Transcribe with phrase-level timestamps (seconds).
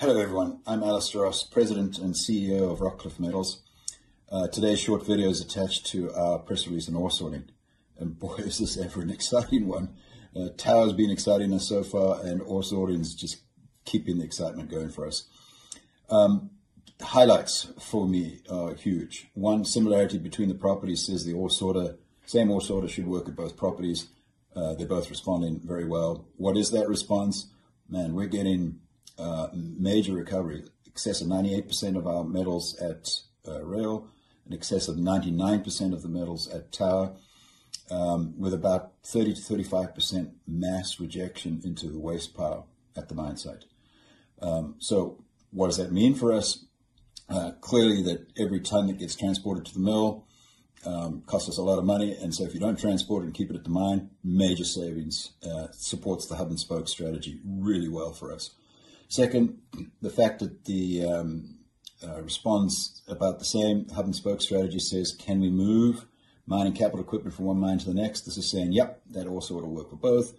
[0.00, 0.60] Hello, everyone.
[0.66, 3.60] I'm Alistair Ross, President and CEO of Rockcliff Metals.
[4.32, 7.50] Uh, today's short video is attached to our press release on ore sorting.
[7.98, 9.90] And boy, is this ever an exciting one.
[10.34, 13.42] Uh, Tower's been exciting us so far, and ore sorting is just
[13.84, 15.28] keeping the excitement going for us.
[16.08, 16.52] Um,
[17.02, 19.28] highlights for me are huge.
[19.34, 23.36] One similarity between the properties says the ore sorter, same ore sorter should work at
[23.36, 24.08] both properties.
[24.56, 26.24] Uh, they're both responding very well.
[26.38, 27.50] What is that response?
[27.86, 28.80] Man, we're getting
[29.18, 33.10] uh, major recovery, excess of 98% of our metals at
[33.46, 34.08] uh, rail,
[34.46, 37.14] in excess of 99% of the metals at tower,
[37.90, 43.36] um, with about 30 to 35% mass rejection into the waste pile at the mine
[43.36, 43.64] site.
[44.40, 46.64] Um, so, what does that mean for us?
[47.28, 50.26] Uh, clearly, that every ton that gets transported to the mill
[50.84, 53.34] um, costs us a lot of money, and so if you don't transport it and
[53.34, 57.88] keep it at the mine, major savings uh, supports the hub and spoke strategy really
[57.88, 58.50] well for us.
[59.10, 59.58] Second,
[60.00, 61.58] the fact that the um,
[62.00, 66.06] uh, response about the same hub and spoke strategy says, can we move
[66.46, 68.20] mining capital equipment from one mine to the next?
[68.20, 70.34] This is saying, yep, that also to work for both.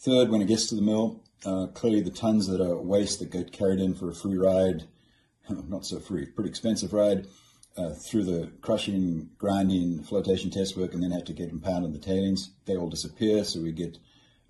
[0.00, 3.30] Third, when it gets to the mill, uh, clearly the tons that are waste that
[3.30, 4.88] get carried in for a free ride,
[5.68, 7.28] not so free, pretty expensive ride,
[7.76, 11.92] uh, through the crushing, grinding, flotation test work, and then have to get impounded in
[11.92, 13.44] the tailings, they all disappear.
[13.44, 13.98] So we get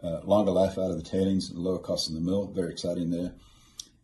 [0.02, 2.46] uh, longer life out of the tailings and lower costs in the mill.
[2.46, 3.34] Very exciting there.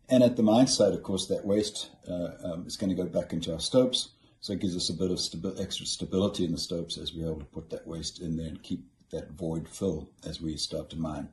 [0.09, 3.07] And at the mine site, of course, that waste uh, um, is going to go
[3.07, 4.09] back into our stopes.
[4.39, 7.25] So it gives us a bit of stabi- extra stability in the stopes as we're
[7.25, 10.89] able to put that waste in there and keep that void fill as we start
[10.91, 11.29] to mine.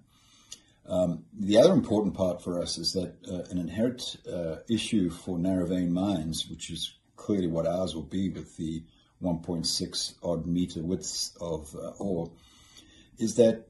[0.86, 5.38] Um, the other important part for us is that uh, an inherent uh, issue for
[5.38, 8.82] narrow vein mines, which is clearly what ours will be with the
[9.22, 12.30] 1.6 odd meter widths of uh, ore,
[13.18, 13.66] is that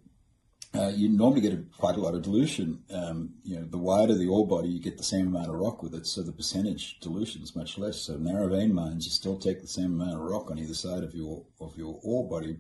[0.75, 2.83] uh, you normally get a, quite a lot of dilution.
[2.93, 5.83] Um, you know, the wider the ore body, you get the same amount of rock
[5.83, 8.01] with it, so the percentage dilution is much less.
[8.01, 11.05] So narrow vein mines, you still take the same amount of rock on either side
[11.05, 12.59] of your of your ore body,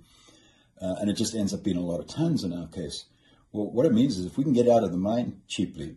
[0.80, 3.06] uh, and it just ends up being a lot of tons in our case.
[3.52, 5.96] Well, what it means is if we can get out of the mine cheaply,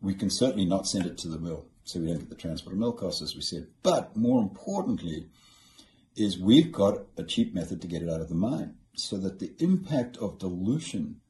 [0.00, 2.72] we can certainly not send it to the mill, so we don't get the transport
[2.72, 3.68] and mill costs, as we said.
[3.82, 5.28] But more importantly,
[6.16, 9.38] is we've got a cheap method to get it out of the mine, so that
[9.38, 11.21] the impact of dilution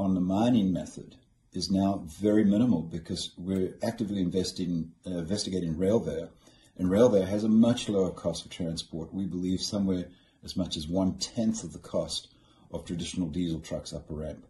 [0.00, 1.16] on the mining method
[1.52, 6.30] is now very minimal because we're actively investing, uh, investigating Railveyor,
[6.78, 9.12] and Railveyor has a much lower cost of transport.
[9.12, 10.06] We believe somewhere
[10.42, 12.28] as much as one tenth of the cost
[12.72, 14.46] of traditional diesel trucks up a ramp.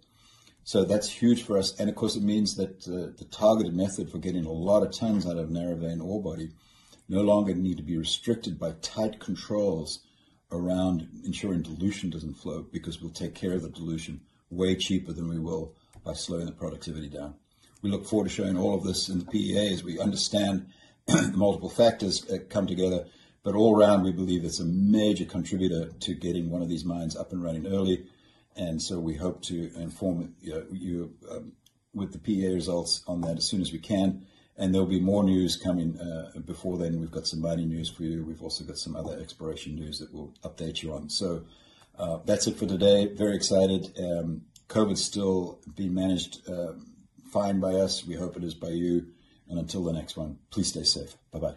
[0.63, 4.11] So that's huge for us, and of course it means that uh, the targeted method
[4.11, 6.51] for getting a lot of tons out of narrow vein ore body
[7.09, 10.01] no longer need to be restricted by tight controls
[10.53, 15.29] around ensuring dilution doesn't flow because we'll take care of the dilution way cheaper than
[15.29, 15.75] we will
[16.05, 17.35] by slowing the productivity down.
[17.83, 20.67] We look forward to showing all of this in the PEA as we understand
[21.07, 23.07] the multiple factors that come together.
[23.43, 27.17] But all around, we believe it's a major contributor to getting one of these mines
[27.17, 28.05] up and running early.
[28.55, 31.53] And so we hope to inform you, you um,
[31.95, 34.27] with the PEA results on that as soon as we can.
[34.59, 37.01] And there'll be more news coming uh, before then.
[37.01, 38.23] We've got some mining news for you.
[38.25, 41.09] We've also got some other exploration news that we'll update you on.
[41.09, 41.45] So
[41.99, 43.07] uh, that's it for today.
[43.07, 43.93] Very excited.
[43.99, 46.73] Um, COVID's still being managed uh,
[47.31, 48.07] fine by us.
[48.07, 49.07] We hope it is by you.
[49.49, 51.17] And until the next one, please stay safe.
[51.33, 51.55] Bye bye.